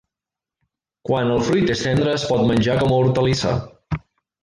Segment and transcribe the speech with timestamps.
[1.09, 3.57] Quan el fruit és tendre es pot menjar com a hortalissa.